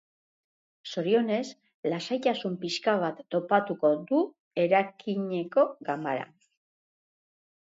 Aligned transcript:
Zorionez, 0.93 1.43
lasaitasun 1.93 2.55
pixka 2.63 2.95
bat 3.03 3.21
topatuko 3.35 3.93
du 4.13 4.23
eraikineko 4.65 5.67
ganbaran. 5.93 6.35